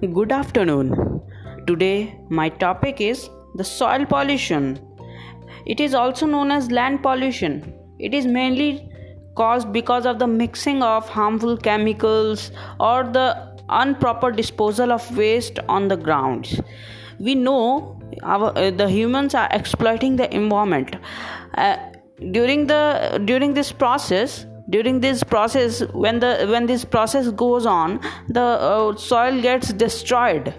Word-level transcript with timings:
Good 0.00 0.32
afternoon. 0.32 1.20
Today, 1.66 2.18
my 2.30 2.48
topic 2.48 3.02
is 3.02 3.28
the 3.56 3.64
soil 3.64 4.06
pollution. 4.06 4.80
It 5.66 5.78
is 5.78 5.92
also 5.92 6.24
known 6.24 6.50
as 6.50 6.70
land 6.70 7.02
pollution. 7.02 7.74
It 7.98 8.14
is 8.14 8.24
mainly 8.24 8.90
caused 9.36 9.74
because 9.74 10.06
of 10.06 10.18
the 10.18 10.26
mixing 10.26 10.82
of 10.82 11.06
harmful 11.06 11.58
chemicals 11.58 12.50
or 12.80 13.04
the 13.04 13.58
improper 13.70 14.30
disposal 14.30 14.90
of 14.90 15.14
waste 15.18 15.58
on 15.68 15.88
the 15.88 15.98
grounds. 15.98 16.58
We 17.18 17.34
know 17.34 18.00
our, 18.22 18.56
uh, 18.56 18.70
the 18.70 18.88
humans 18.88 19.34
are 19.34 19.48
exploiting 19.50 20.16
the 20.16 20.34
environment. 20.34 20.96
Uh, 21.58 21.76
during 22.32 22.68
the 22.68 23.20
during 23.26 23.52
this 23.52 23.70
process 23.70 24.46
during 24.70 25.00
this 25.00 25.22
process 25.22 25.80
when 25.92 26.20
the 26.20 26.46
when 26.50 26.66
this 26.66 26.84
process 26.84 27.28
goes 27.30 27.66
on 27.66 28.00
the 28.28 28.40
uh, 28.40 28.96
soil 28.96 29.40
gets 29.42 29.72
destroyed. 29.72 30.54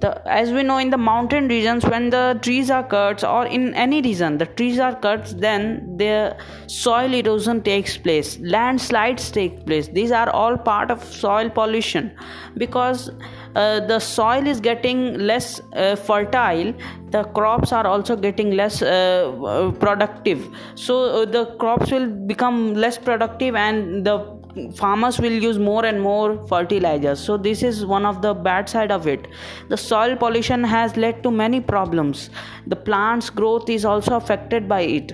The 0.00 0.10
as 0.30 0.50
we 0.52 0.62
know 0.62 0.76
in 0.76 0.90
the 0.90 0.98
mountain 0.98 1.48
regions 1.48 1.84
when 1.86 2.10
the 2.10 2.38
trees 2.42 2.70
are 2.70 2.82
cut 2.84 3.24
or 3.24 3.46
in 3.46 3.72
any 3.74 4.02
region 4.02 4.36
the 4.36 4.44
trees 4.44 4.78
are 4.78 4.94
cut 4.94 5.32
then 5.38 5.96
the 5.96 6.36
soil 6.66 7.14
erosion 7.14 7.62
takes 7.62 7.96
place. 7.96 8.38
Landslides 8.40 9.30
take 9.30 9.64
place. 9.64 9.88
These 9.88 10.12
are 10.12 10.28
all 10.30 10.58
part 10.58 10.90
of 10.90 11.02
soil 11.02 11.48
pollution. 11.48 12.12
Because 12.58 13.10
uh, 13.54 13.80
the 13.86 13.98
soil 13.98 14.46
is 14.46 14.60
getting 14.60 15.18
less 15.18 15.62
uh, 15.72 15.96
fertile 15.96 16.74
the 17.16 17.24
crops 17.38 17.72
are 17.72 17.86
also 17.86 18.16
getting 18.16 18.50
less 18.52 18.82
uh, 18.82 19.72
productive. 19.80 20.48
So 20.74 21.02
uh, 21.04 21.24
the 21.24 21.46
crops 21.62 21.90
will 21.90 22.08
become 22.32 22.74
less 22.74 22.98
productive 22.98 23.54
and 23.54 24.04
the 24.04 24.36
farmers 24.74 25.18
will 25.20 25.32
use 25.32 25.58
more 25.58 25.84
and 25.84 26.00
more 26.00 26.46
fertilizers. 26.46 27.20
So 27.20 27.36
this 27.36 27.62
is 27.62 27.84
one 27.84 28.06
of 28.06 28.22
the 28.22 28.34
bad 28.34 28.68
side 28.68 28.90
of 28.90 29.06
it. 29.06 29.26
The 29.68 29.76
soil 29.76 30.16
pollution 30.16 30.64
has 30.64 30.96
led 30.96 31.22
to 31.24 31.30
many 31.30 31.60
problems. 31.60 32.30
The 32.66 32.76
plants 32.76 33.28
growth 33.30 33.68
is 33.68 33.84
also 33.84 34.16
affected 34.16 34.68
by 34.68 34.80
it. 34.82 35.12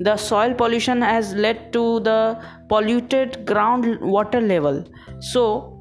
The 0.00 0.16
soil 0.16 0.54
pollution 0.54 1.02
has 1.02 1.34
led 1.34 1.72
to 1.74 2.00
the 2.00 2.42
polluted 2.68 3.46
groundwater 3.46 4.46
level. 4.46 4.84
So 5.20 5.73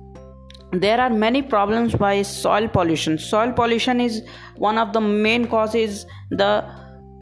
there 0.74 1.00
are 1.00 1.10
many 1.10 1.42
problems 1.42 1.94
by 1.94 2.22
soil 2.24 2.68
pollution. 2.68 3.18
Soil 3.18 3.52
pollution 3.52 4.02
is 4.02 4.24
one 4.58 4.78
of 4.78 4.94
the 4.94 5.02
main 5.02 5.48
causes 5.48 6.06
the 6.32 6.66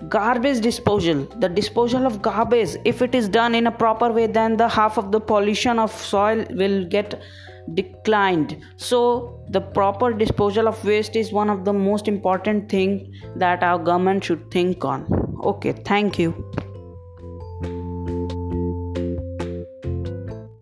garbage 0.07 0.61
disposal. 0.61 1.25
The 1.39 1.49
disposal 1.49 2.05
of 2.05 2.21
garbage 2.21 2.77
if 2.85 3.01
it 3.01 3.13
is 3.13 3.27
done 3.27 3.53
in 3.53 3.67
a 3.67 3.71
proper 3.71 4.11
way 4.11 4.27
then 4.27 4.57
the 4.57 4.67
half 4.67 4.97
of 4.97 5.11
the 5.11 5.19
pollution 5.19 5.79
of 5.79 5.91
soil 5.91 6.45
will 6.51 6.85
get 6.85 7.21
declined. 7.73 8.57
So 8.77 9.43
the 9.49 9.61
proper 9.61 10.13
disposal 10.13 10.67
of 10.67 10.83
waste 10.85 11.15
is 11.15 11.31
one 11.31 11.49
of 11.49 11.65
the 11.65 11.73
most 11.73 12.07
important 12.07 12.69
thing 12.69 13.13
that 13.35 13.63
our 13.63 13.77
government 13.77 14.23
should 14.23 14.49
think 14.49 14.85
on. 14.85 15.05
Okay 15.43 15.73
thank 15.73 16.17
you 16.17 16.51